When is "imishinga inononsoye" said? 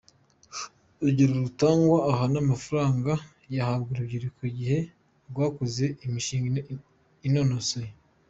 6.05-7.91